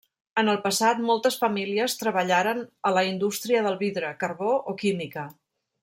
En 0.41 0.47
el 0.53 0.57
passat, 0.61 1.03
moltes 1.09 1.37
famílies 1.41 1.97
treballaren 2.01 2.65
a 2.91 2.95
la 2.97 3.05
indústria 3.11 3.63
del 3.69 3.79
vidre, 3.87 4.15
carbó 4.25 4.53
o 4.73 4.77
química. 4.85 5.29